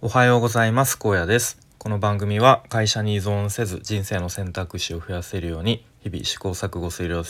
[0.00, 0.98] おはようございます。
[0.98, 1.58] 高野です。
[1.78, 7.24] この番組は会社に依存せず人生の選択肢を増やせるように日々試行錯誤する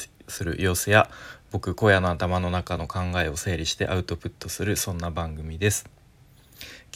[0.58, 1.08] 様子や
[1.52, 5.88] 僕荒野の頭の中の考えを整理してアウトプットするそんな番組です。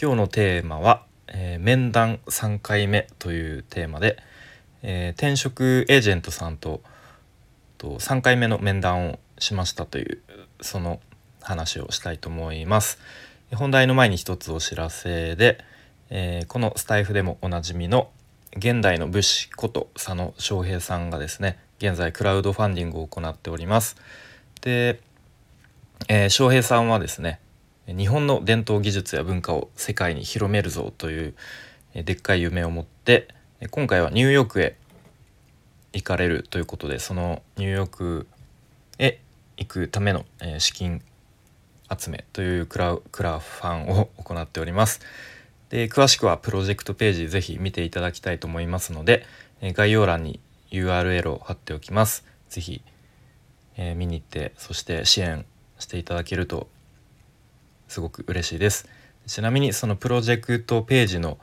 [0.00, 4.16] 今日のテーマは、えー、面談3回目というテーマで、
[4.82, 6.80] えー、転職エージェントさんと
[7.76, 10.22] と3回目の面談をしましたという
[10.60, 10.98] その
[11.40, 12.98] 話をしたいと思います。
[13.54, 15.58] 本題の前に一つお知らせで、
[16.10, 18.10] えー、このスタイフでもおなじみの
[18.56, 23.96] 現代の武士こと佐野翔平さんがですね現在クラウドファンディングを行っております。
[24.60, 25.00] で、
[26.08, 27.40] えー、翔平さんはですね
[27.86, 31.34] 日本の伝統技術や文化を世界に広めるぞという
[31.94, 33.28] でっかい夢を持って
[33.70, 34.76] 今回はニューヨークへ
[35.94, 38.26] 行かれるということでそのニューヨーク
[38.98, 39.20] へ
[39.56, 40.26] 行くための
[40.58, 41.02] 資金
[41.96, 45.00] 集めというクラクラファンを行っております。
[45.70, 49.26] で詳しくはプロジェクトページぜひ見ていただきたいと思いますので
[49.60, 52.24] え概要欄に URL を貼っておきます。
[52.48, 52.82] ぜひ、
[53.76, 55.44] えー、見に行ってそして支援
[55.78, 56.68] していただけると
[57.88, 58.88] すごく嬉しいです。
[59.26, 61.38] ちなみにそのプロジェクトページの、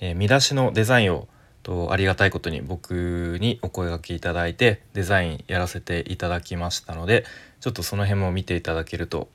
[0.00, 1.28] えー、見出しのデザインを
[1.62, 7.24] とありがたいことに僕にお声がけいただいてデザインやらせていただきましたので
[7.60, 9.28] ちょっとその辺も見ていただけると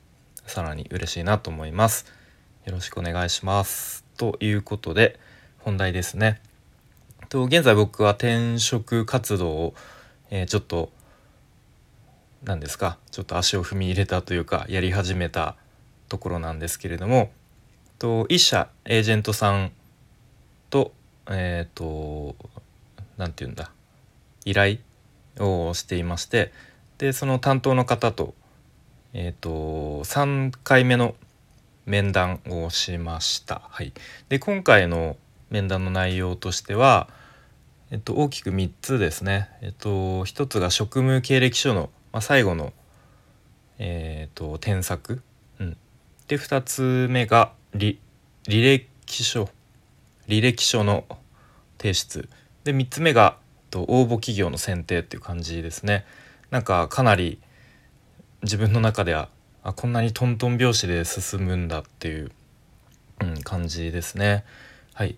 [0.46, 2.06] さらに嬉しいなと思います。
[2.64, 4.04] よろしくお願いします。
[4.16, 5.18] ということで
[5.58, 6.40] 本題ですね。
[7.28, 9.74] と現在僕は転職活動を、
[10.30, 10.90] えー、ちょっと
[12.44, 15.56] 何ですかちょっと足を踏み入れたというかやり始めた
[16.08, 17.30] ところなんですけれども
[17.98, 19.72] と一社エージェントさん
[20.70, 20.92] と
[21.28, 22.36] えっ、ー、と
[23.16, 23.70] 何て言うんだ
[24.44, 24.78] 依頼
[25.40, 26.52] をしていまして
[26.98, 28.34] でその担当の方と
[29.18, 31.14] えっ、ー、と3回目の
[31.86, 33.62] 面談をしました。
[33.70, 33.94] はい、
[34.28, 35.16] で今回の
[35.48, 37.08] 面談の内容としては、
[37.90, 39.48] えっと、大きく3つですね。
[39.62, 42.74] えっと、1つが職務経歴書の、まあ、最後の、
[43.78, 45.22] えっと、添削、
[45.60, 45.76] うん、
[46.28, 47.96] で2つ目が履
[48.46, 49.48] 歴書。
[50.28, 51.06] 履歴書の
[51.78, 52.28] 提出。
[52.64, 56.04] で3つ目がえっと応募企業の選定っていう感じですね。
[56.50, 57.40] なんかかなり
[58.46, 59.28] 自分の中では
[59.64, 62.30] あこんなにトントン拍子で進むんだっていう、
[63.20, 64.44] うん、感じですね。
[64.94, 65.16] はい。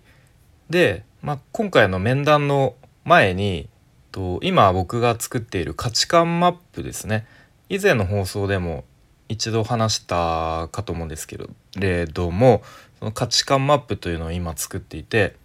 [0.71, 2.73] で、まあ、今回の面談の
[3.05, 3.69] 前に
[4.11, 7.27] と今僕が作っている価値観マップですね。
[7.69, 8.83] 以前の放送でも
[9.27, 11.37] 一度話したかと思うんですけ
[11.77, 12.63] れども
[12.97, 15.35] その価値観マップというのを今作っていて、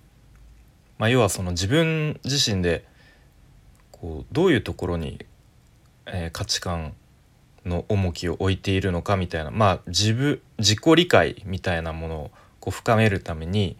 [0.96, 2.86] まあ、要はその自分自身で
[3.92, 5.26] こうどういうところに、
[6.06, 6.94] えー、価値観
[7.64, 12.30] の重きを置いているのかみたいなまあ自分自己理解みたいなものを
[12.60, 13.76] こう深めるために、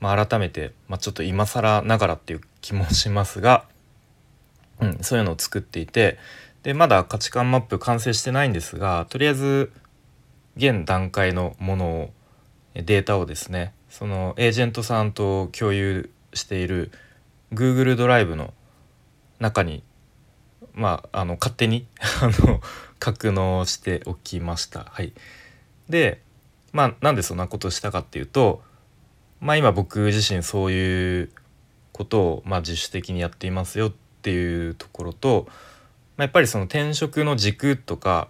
[0.00, 3.64] まあ、改めて、まあ、ちょっと今更ながらっていう気もしますが、
[4.80, 6.18] うん、そういうのを作っていて
[6.62, 9.72] でまだ価値観マップ完成してないんですがとりあえず
[10.56, 12.10] 現段階のものを
[12.74, 16.90] データをですねそのエージェントさんと共有している
[17.52, 18.52] Google ドライブの
[19.38, 19.82] 中に
[20.74, 21.86] まああの勝手に
[22.20, 22.60] あの
[22.98, 24.86] 格納しておきました。
[24.90, 25.12] はい、
[25.88, 26.20] で
[26.72, 28.62] まあなんでそんなことしたかっていうと
[29.40, 31.30] まあ今僕自身そういう
[31.92, 33.92] ことをまあ自主的にやっていますよっ
[34.22, 35.48] ていうところと
[36.16, 38.28] まあ、やっぱりその転職の軸とか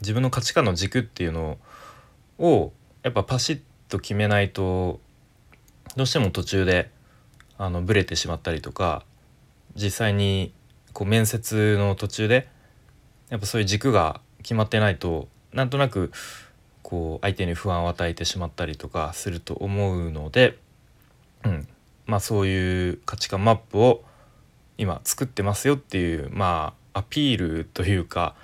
[0.00, 1.58] 自分の価値観の軸っていうの
[2.38, 5.00] をやっぱパシッと決めないと
[5.96, 6.90] どうしても途中で
[7.58, 9.04] あのブレてしまったりとか
[9.74, 10.52] 実際に
[10.96, 12.48] こう面接の途中で
[13.28, 16.10] やっぱそういう軸が決まってないとなんとなく
[16.80, 20.56] こう相手に不安を与えてしまったりとかすると思うので、
[21.44, 21.68] うん
[22.06, 24.04] まあ、そういう価値観マップを
[24.78, 28.34] 今作ってますよっていうまあアピールというか、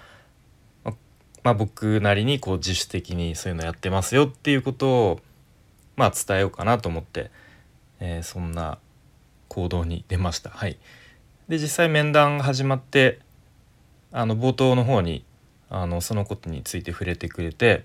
[0.85, 5.21] まあ、僕なりにこう自主的にそういうのやってますよっていうことを、
[5.97, 7.31] まあ、伝えようかなと思って、
[7.99, 8.77] えー、そんな
[9.49, 10.51] 行動に出ました。
[10.51, 10.77] はい、
[11.49, 13.21] で実際面談が始まって
[14.13, 15.25] あの冒頭の方に
[15.71, 17.85] あのそのことについて触れてくれて、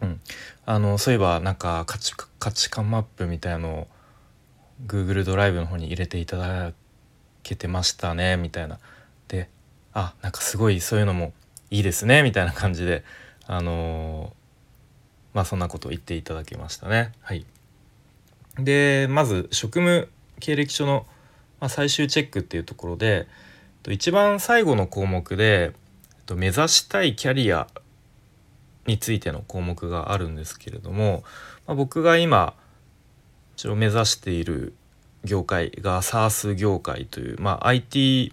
[0.00, 0.20] うん、
[0.64, 3.86] あのそういえばなんか価値価値観マップみたいのを
[4.86, 6.72] Google ドライブの方に入れていただ
[7.42, 8.78] けてましたねみたいな。
[9.28, 9.48] で
[9.92, 11.32] あなんかすごいそういうのも
[11.70, 13.04] いいですねみたいな感じで
[13.46, 17.12] あのー、まあそんなことを言っていただけましたね。
[17.20, 17.44] はい、
[18.58, 20.08] でまず職務
[20.40, 21.06] 経歴書の、
[21.60, 23.26] まあ、最終チェックっていうところで
[23.88, 25.72] 一番最後の項目で
[26.34, 27.66] 目指したいキャリア
[28.86, 31.22] についての項目があるんですけれども、
[31.66, 32.54] まあ、僕が今
[33.56, 34.74] 一応目指している
[35.24, 38.32] 業界が SARS 業界という、まあ、IT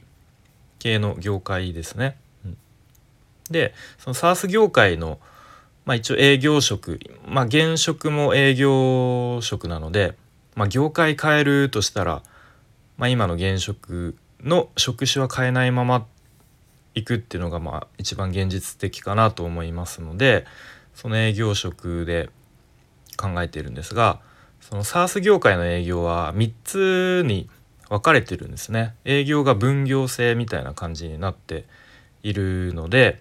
[0.79, 2.17] 系の業界ですね。
[3.49, 5.19] でその SARS 業界の、
[5.85, 10.15] まあ、一応営業職、まあ、現職も営業職なので、
[10.55, 12.23] まあ、業界変えるとしたら、
[13.01, 16.05] まあ、今の現職の職種は変えないまま
[16.93, 20.45] いくっていうのがまあ一番現実的かなと思いますので
[20.93, 22.29] その営業職で
[23.17, 24.19] 考えているんですが
[24.59, 27.49] その SARS 業界の営業は3つに
[27.89, 28.93] 分かれてるんですね。
[29.03, 31.65] 営業が分業制みたいな感じになって
[32.21, 33.19] いるので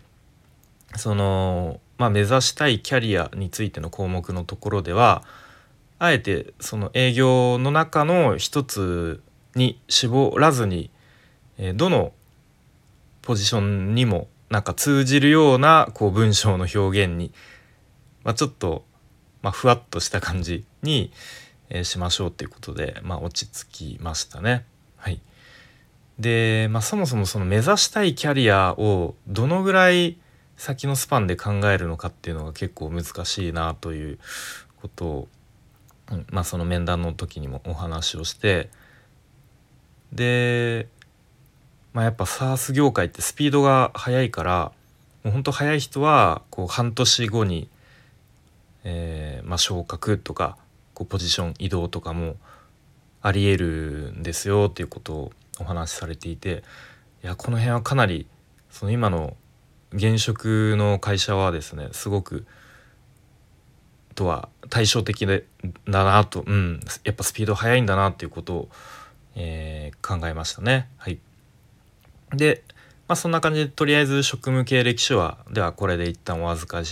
[0.97, 5.25] その、まあ、目指したいキャリアについての項目のところでは
[5.99, 9.23] あえてその営業の中の一つ
[9.55, 10.91] に絞らずに
[11.75, 12.12] どの
[13.23, 17.32] ポジションにもなんか通じるようなこう文章の表現に、
[18.25, 18.85] まあ、ちょっと、
[19.43, 21.12] まあ、ふわっとした感じに、
[21.69, 24.64] え、しましょうっていうことで、まあ、落ち着きましたね。
[24.97, 25.20] はい、
[26.19, 30.19] で、まあ、そもそもその目指したいキャリアをどのぐらい
[30.56, 34.19] 先のスパンで考えるのかっていうのが結構難しいなという
[34.81, 35.29] ことを、
[36.31, 38.69] まあ、その面談の時にもお話をして
[40.12, 40.89] で
[41.93, 44.73] まあ、やっぱ SARS 業界ってスピードが速いから
[45.25, 47.69] もうほんと速い人はこう半年後に、
[48.85, 50.57] えー、まあ、昇格とか
[50.95, 52.37] こうポジション移動とかも
[53.23, 56.62] ありえるんですよっていうことをお話しされていて
[57.23, 58.27] いやこの辺はかなり
[58.71, 59.37] その今の
[59.93, 62.47] 現職の会社はですねすごく
[64.15, 65.41] とは対照的だ
[66.05, 68.69] なと、うん、やっぱスピード速いんだなっていうことを、
[69.35, 70.88] えー、考えましたね。
[70.99, 71.19] はい。
[72.32, 72.62] で、
[73.09, 76.82] まあ、そんな感じでとりあえず職務経歴書はではこれで一旦お預か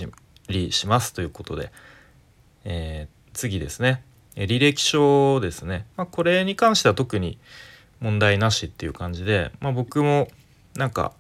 [0.48, 1.70] りしますということで、
[2.64, 4.02] えー、次ですね。
[4.34, 7.38] 履歴書ですね、まあ、これに関しては特に
[8.00, 10.28] 問題なしっていう感じで、まあ、僕も
[10.76, 11.12] なんか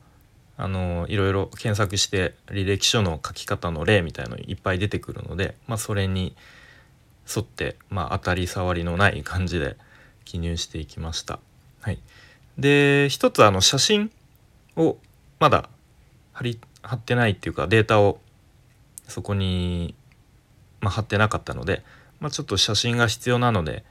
[0.56, 6.36] あのいろいろ検索して履歴書の書き方の例みたいのいっぱい出てくるので、まあ、それに
[7.34, 9.76] 沿って、まあ、当たり障りのない感じで
[10.28, 11.38] 記入していきました。
[11.80, 11.98] はい、
[12.58, 14.10] で一つあの写真
[14.76, 14.98] を
[15.40, 15.70] まだ
[16.34, 18.20] 貼り貼ってないっていうかデータを
[19.06, 19.94] そこに、
[20.80, 21.82] まあ、貼ってなかったので、
[22.20, 23.84] まあ、ちょっと写真が必要なので、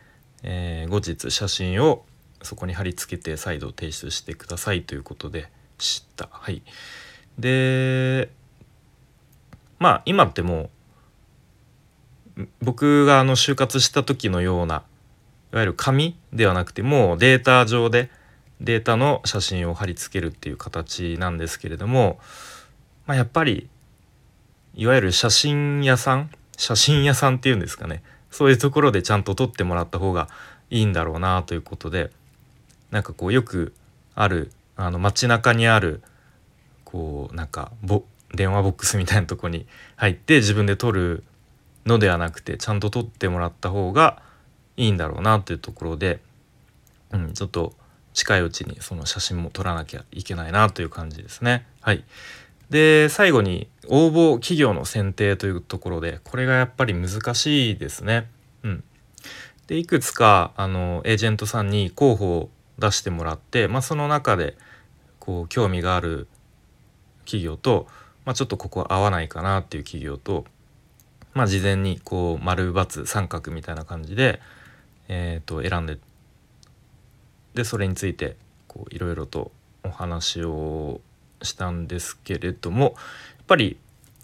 [0.43, 2.05] えー、後日写真を
[2.43, 5.49] そこに貼り付けて再度提出してくださいということで
[5.79, 6.29] 知った。
[6.31, 6.61] はい、
[7.39, 8.29] で
[9.79, 10.69] まあ今っても
[12.37, 14.83] う僕があの就活した時のような
[15.53, 18.09] いわゆる紙ではなくてもうデータ上で
[18.59, 22.19] データの写真を貼り付けるっていう形なんですけれども、
[23.05, 23.69] まあ、やっぱり
[24.75, 28.01] いわゆる写真屋さん写真屋さんっていうんですかね。
[28.31, 30.27] そういうところでちゃんと撮ってもらった方が
[30.69, 32.11] いいんだろうなということで
[32.91, 33.73] なんかこうよく
[34.15, 36.01] あるあの街中にある
[36.83, 38.03] こうなんかボ
[38.33, 39.65] 電話ボックスみたいなとこに
[39.95, 41.23] 入って自分で撮る
[41.85, 44.21] のではなくてちゃんと撮ってもらった方が
[44.77, 46.21] いいんだろうなというところで、
[47.11, 47.73] うん、ちょっと
[48.13, 51.65] 近いうちにその写真も撮らなきゃいけないなという感じですね。
[51.81, 52.03] はい、
[52.69, 58.29] で最後に応募企業の選定というところでこれがやっぱり難しいですね。
[58.63, 58.83] うん、
[59.67, 62.49] でいくつかあのエージェントさんに候補を
[62.79, 64.55] 出してもらって、まあ、その中で
[65.19, 66.27] こう興味がある
[67.25, 67.87] 企業と、
[68.25, 70.45] まあ、ちょっとここは合わないかなっていう企業と、
[71.33, 74.39] まあ、事前にこう丸×三角みたいな感じで、
[75.07, 75.97] えー、と選んで
[77.53, 78.35] でそれについて
[78.91, 79.51] いろいろと
[79.83, 81.01] お話を
[81.41, 82.93] したんですけれどもやっ
[83.47, 83.77] ぱり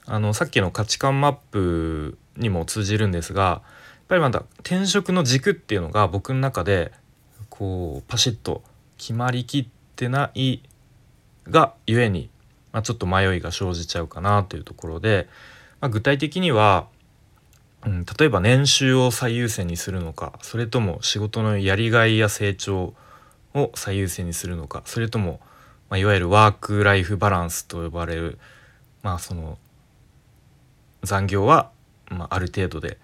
[0.05, 3.61] あのさっきの価値観マップにも通じるんですがやっ
[4.09, 6.91] ぱりまだ転職の軸っていうのが僕の中で
[7.49, 8.63] こうパシッと
[8.97, 10.59] 決まりきってない
[11.49, 12.29] がゆえに、
[12.71, 15.27] まあ、ちょっと迷いが生じちゃうかなというところで、
[15.81, 16.87] まあ、具体的には、
[17.85, 22.93] うん、例えば年収を最優先にするのかそれとも仕事のやりがいや成長
[23.53, 25.39] を最優先にするのかそれとも、
[25.89, 28.39] まあ、いわゆるワーク・ライフ・バランスと呼ばれる
[29.01, 29.57] まあその
[31.03, 31.69] 残業は、
[32.09, 32.97] まあ、ある程度で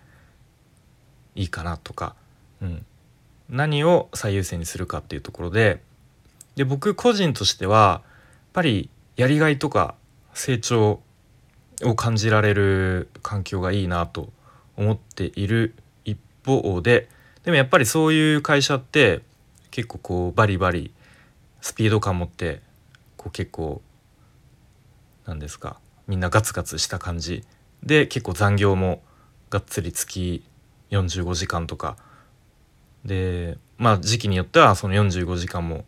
[1.35, 2.15] いいかなとか、
[2.61, 2.85] うん、
[3.49, 5.81] 何を最優先にするかっていうところで
[6.55, 8.01] で僕個人としてはやっ
[8.53, 9.95] ぱりやりがいとか
[10.33, 11.01] 成長
[11.83, 14.29] を感じられる環境がいいなと
[14.79, 17.09] 思っている一方で
[17.43, 19.21] でもやっぱりそういう会社って
[19.71, 20.93] 結構こうバリバリ
[21.61, 22.61] スピード感持って
[23.17, 23.81] こう結構
[25.25, 27.43] なんですかみんなガツガツした感じ。
[27.83, 29.01] で結構残業も
[29.49, 30.43] がっつり月
[30.91, 31.97] 45時間とか。
[33.05, 35.85] でまあ時期によってはその45時間も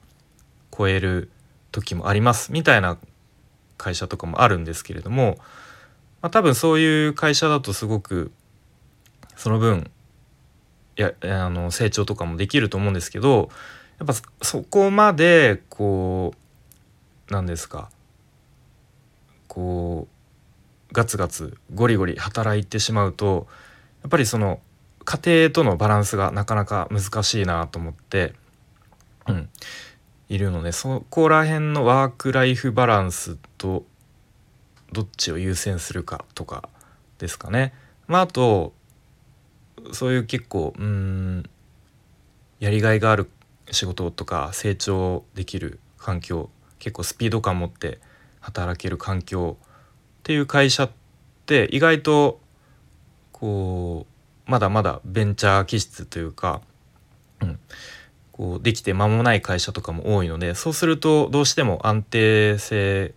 [0.76, 1.32] 超える
[1.72, 2.98] 時もありますみたいな
[3.78, 5.38] 会社とかもあるんですけれども、
[6.22, 8.32] まあ、多分そういう会社だとすごく
[9.42, 9.90] その分
[10.96, 13.50] やあの成長とかもできると思うんですけど
[13.98, 16.36] やっぱそこまでこ
[17.28, 17.90] うなんですか
[19.48, 20.08] こ
[20.92, 23.48] うガツガツゴリゴリ働いてしまうと
[24.04, 24.60] やっぱりその
[25.06, 28.36] 家庭とのバランスがなかなか難しいなと思って、
[29.28, 29.50] うん、
[30.30, 33.86] いるのでそこら辺のワーク・ライフ・バランスと
[34.92, 36.70] どっちを優先するかとか
[37.18, 37.74] ですかね。
[38.08, 38.74] まあ、あと
[39.92, 41.50] そういう結構うん
[42.60, 43.30] やりがいがある
[43.72, 48.00] 仕事とか成長できる環境結構スピード感持って
[48.40, 49.66] 働ける環境っ
[50.24, 50.92] ていう会社っ
[51.46, 52.40] て意外と
[53.32, 54.06] こ
[54.48, 56.62] うまだまだベンチャー気質というか、
[57.42, 57.60] うん、
[58.32, 63.14] こうできて間もない会社とかも多いのでそうするとどうしても安定性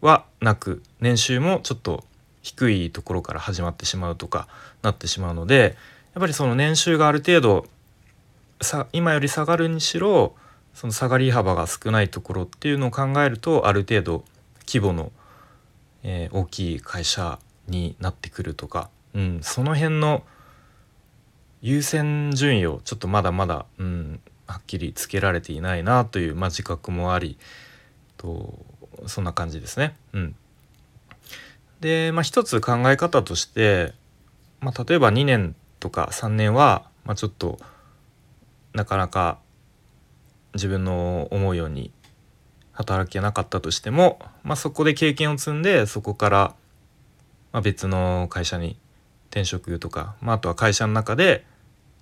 [0.00, 2.04] はなく年収もちょっと
[2.42, 4.48] 低いところから始まってしまうとか
[4.82, 5.76] なってしまうので
[6.14, 7.66] やっぱりその年収がある程度
[8.60, 10.34] さ今より下がるにしろ
[10.74, 14.24] その下がり幅が少ないところっていうのを考えるとある程度
[14.66, 15.12] 規模の、
[16.02, 20.22] えー、大きい会社になってくるとか、うん、その辺の
[21.60, 27.38] 優先順位をちょっとまだまだ、うん、はっきりつけられていないなという、まあ、自覚もあり
[28.16, 28.58] と
[29.06, 29.96] そんな感じですね。
[30.12, 30.36] うん、
[31.82, 33.92] で、まあ、一つ考え方として、
[34.60, 37.58] まあ、例えば2年とか3年は、まあ、ちょっと
[38.72, 39.40] なかなか
[40.54, 41.90] 自分の思うように
[42.70, 46.54] 働けなかったとしても、まあ、そこで経験を積んでそこから、
[47.50, 48.78] ま、別の会社に
[49.30, 51.44] 転職とか、まあ、あとは会社の中で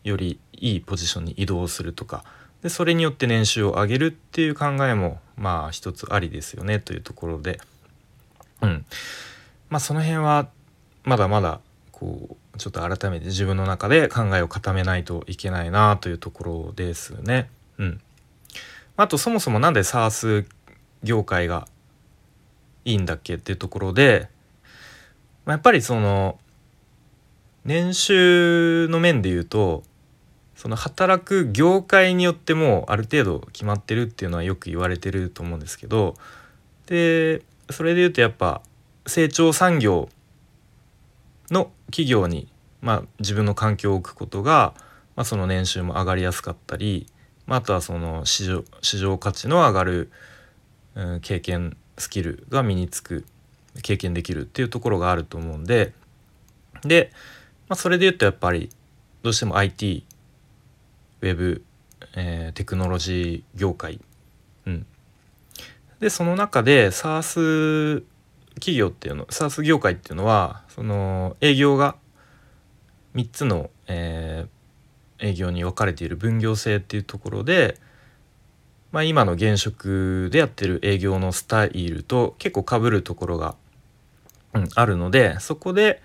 [0.04, 2.25] よりいいポジションに移動するとか
[2.62, 7.58] でそれによって年収を上げるっていう考えもまあ一つありですよねというところで。
[8.60, 8.84] うん。
[9.70, 10.48] まあその辺は
[11.04, 11.60] まだまだ
[11.92, 17.48] こうちょっと改めて自分の中で考えを固めないといけないなというところですね。
[17.78, 18.00] うん、
[18.96, 20.44] あとそもそも何で SARS
[21.02, 21.66] 業界が
[22.84, 24.28] いいんだっけっていうところで、
[25.46, 26.38] まあ、やっぱりその
[27.64, 29.82] 年収の面で言うと
[30.56, 36.16] その働く業界によってもある程度決まってるっていうのはよく言われてると思うんですけど
[36.86, 38.60] でそれで言うとやっぱ
[39.11, 40.09] 成長産業
[41.50, 42.49] の企業に、
[42.81, 44.73] まあ、自分の環境を置くことが、
[45.17, 47.09] まあ、その年収も上がりやすかったり、
[47.47, 50.12] まあ、あとはその市場市場価値の上がる、
[50.95, 53.26] うん、経験スキルが身につく
[53.83, 55.93] 経験できるっていうところがあると思うんで
[56.85, 57.11] で、
[57.69, 58.71] まあ、それで言うとやっぱり
[59.23, 60.07] どうしても IT
[61.23, 61.64] ウェブ、
[62.14, 64.00] えー、テクノロジー業界、
[64.67, 64.87] うん、
[65.99, 68.05] でその中で SARS
[68.61, 71.97] 企業っていうの SARS 業界っていうのはその営業が
[73.17, 77.79] 3つの、えー、営業に分かれている分業制っていうところで、
[78.93, 83.57] まあ、今の現職でやってる営業のスタイルと結構かぶるところが、
[84.55, 86.00] うん、あるのでそこで、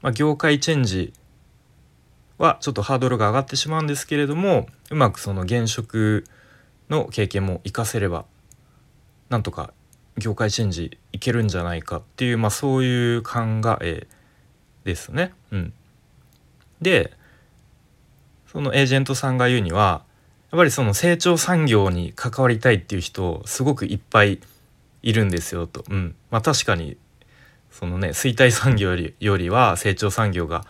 [0.00, 1.12] まあ、業界チェンジ
[2.38, 6.24] はちょっとハードルが上がってしまうんですけれどもうまくその現職
[6.88, 8.24] の経験も活かせれば
[9.28, 9.72] なんとか
[10.18, 13.40] 業界チェンジいけるんじゃないかっていう、まあ、そういう考
[13.82, 14.06] え
[14.84, 15.32] ですね。
[15.50, 15.72] うん、
[16.80, 17.12] で
[18.50, 20.02] そのエージェントさんが言うには
[20.50, 24.40] やっぱりその成長産業に関わりたいっていう人すごくいっぱい
[25.02, 25.84] いるんですよと。
[25.90, 26.96] うん、まあ確かに
[27.70, 30.64] そのね衰退産業よりよりは成長産業が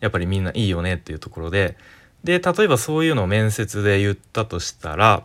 [0.00, 1.76] やっぱりみんないいよねっていうところで
[2.24, 5.22] で例えばそういうのを面接で言ったとしたら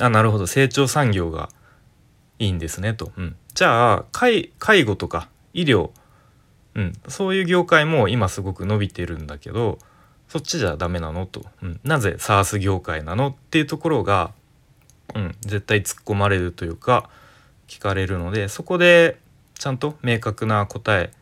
[0.00, 1.48] あなるほど成長産業が
[2.38, 3.12] いいんですねと。
[3.16, 4.50] うん、じゃあ介
[4.84, 5.90] 護とか医療、
[6.74, 9.78] うん、そういう業界も今すごく伸びてるんだけど
[10.28, 14.32] そっちじゃダメなのと、うん、なぜ SARS 業界なのっていうところが、
[15.14, 17.08] うん、絶対突っ込まれるというか
[17.68, 19.18] 聞かれるのでそこで
[19.58, 21.12] ちゃんと明確な答え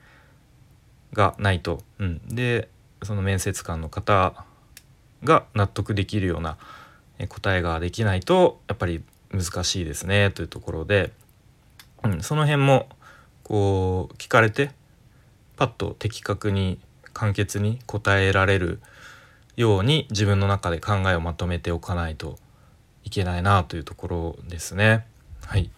[1.13, 2.69] がないと、うん、で
[3.03, 4.47] その面接官の方
[5.25, 6.57] が納得できるような
[7.29, 9.03] 答えができないとやっぱり
[9.33, 11.13] 難しいですねというところで、
[12.05, 12.89] うん、その辺も
[13.43, 14.71] こう聞かれて
[15.57, 16.79] パッと的確に
[17.13, 18.81] 簡潔に答えられる
[19.57, 22.39] ように自分の中で考えをまとめておかないと
[23.05, 25.07] いけないなというところですね。
[25.45, 25.71] はい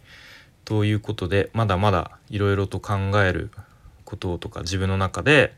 [0.64, 3.50] ということでまだまだいろいろと考える
[4.04, 5.54] こととか自分の中で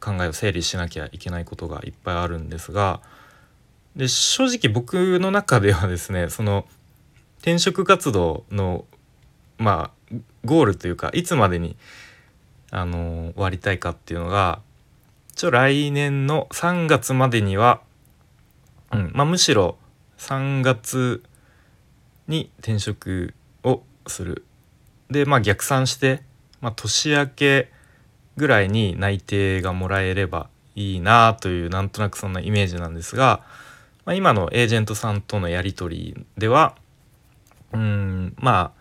[0.00, 3.00] 考えを整理しなきゃいけないことがいっぱいあるんですが
[3.96, 6.66] で正直僕の中ではですねその
[7.38, 8.84] 転職活動の
[9.58, 10.14] まあ
[10.44, 11.76] ゴールというかいつまでに
[12.70, 14.60] あの終わりたいかっていうのが
[15.32, 17.80] 一応来年の3月までには、
[18.92, 19.76] うんまあ、むしろ
[20.18, 21.22] 3月
[22.26, 24.44] に転職をする。
[25.10, 26.22] でまあ逆算して、
[26.60, 27.72] まあ、年明け
[28.36, 33.42] ぐらいに内定がもらえればいいなというなんとなくそんなイメージなんですが、
[34.04, 36.76] まあ、今のエージェントさんとのやり取りでは
[37.72, 38.34] うん。
[38.38, 38.78] まあ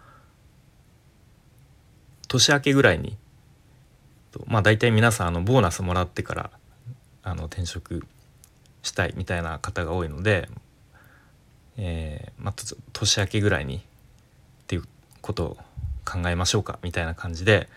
[2.28, 3.18] 年明けぐらいに
[4.46, 6.52] まあ大体皆さんあのボーナスもらってから
[7.24, 8.06] あの転職
[8.84, 10.50] したいみたいな方が多いので、
[11.78, 12.54] えーまあ、
[12.94, 13.82] 年明けぐらいにっ
[14.68, 14.84] ていう
[15.22, 15.58] ことを
[16.06, 17.68] 考えましょうかみたいな感じで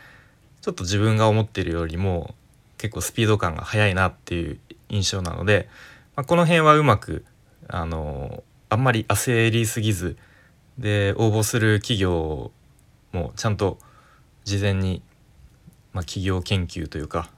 [0.61, 2.35] ちょっと自分が思ってるよりも
[2.79, 5.69] 結構スピード感が速いなっていう印象なので、
[6.17, 7.25] まあ、この辺はうまく
[7.69, 10.17] あのあんまり焦りすぎず
[10.80, 12.50] で応募する企業
[13.12, 13.78] もちゃんと
[14.44, 15.02] 事前に、
[15.92, 17.30] まあ、企業研究というか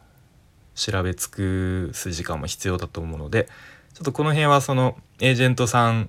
[0.75, 3.49] 調べ尽くす時間も必要だと思うので
[3.92, 6.08] ちょっとこの辺はそのエージェントさん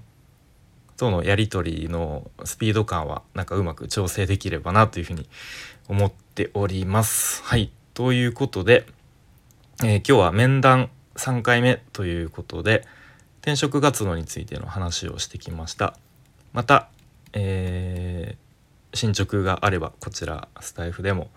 [0.96, 5.28] とのやり取りのスピード感はなんかうまく調整できればなというふうに
[5.88, 7.44] 思っております。
[7.44, 8.86] はいということで、
[9.84, 12.88] えー、今日は面談3回目ということで
[13.42, 15.98] 転職活動についての話をしてきました。
[16.54, 16.90] また、
[17.34, 21.30] えー、進捗があればこちらスタイフでも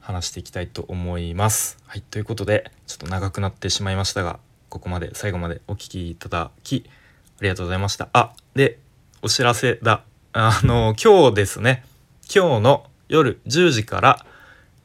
[0.00, 1.78] 話していきたいと思います。
[1.86, 4.38] はいということでちょっと長くなってしまいましたが
[4.68, 6.84] ここまで最後までお聴きいただき
[7.38, 8.08] ありがとうございました。
[8.12, 8.78] あで
[9.22, 10.02] お知らせだ。
[10.32, 11.84] あの今日ですね
[12.32, 14.26] 今日の夜10時から、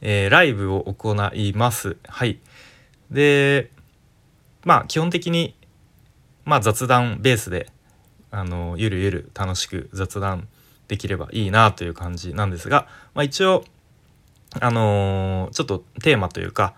[0.01, 1.98] えー、ライブを行います。
[2.08, 2.39] はい。
[3.10, 3.72] で
[4.63, 5.56] まあ基本的に
[6.46, 7.68] まあ雑談ベースで
[8.31, 10.48] あのゆるゆる楽しく雑談
[10.87, 13.63] できればいいなという感じなんですが、まあ、一応
[14.59, 16.74] あのー、ちょっとテーマというか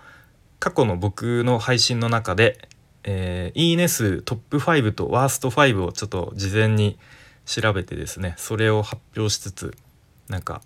[0.60, 2.68] 過去の僕の配信の中で、
[3.04, 6.98] えー、いいね数トップ5とワースト5をちょっと事前に
[7.46, 9.76] 調べてですねそれを発表しつつ
[10.30, 10.62] なんか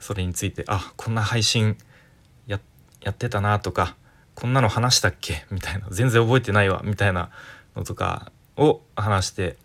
[0.00, 1.76] それについてあこんな配信
[3.04, 3.96] やってたなとか
[4.34, 5.44] こんなの話したっけ？
[5.50, 7.30] みたいな全然覚えてないわみたいな
[7.76, 9.56] のとかを話して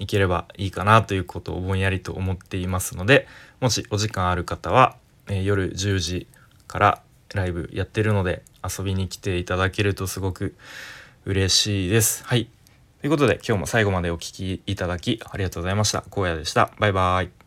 [0.00, 3.28] いければいいかなということをぼんやりと思っていますので
[3.60, 4.96] もしお時間ある方は、
[5.28, 6.26] えー、夜10時
[6.66, 7.02] から
[7.34, 10.56] ライブやってるので遊びに来ていただけるとすごく
[11.24, 12.24] 嬉しいです。
[12.24, 12.48] はい
[13.00, 16.04] ということで今日も最後までお聴きいただきありがとうございました。
[16.10, 16.70] 荒野でした。
[16.78, 17.39] バイバイ。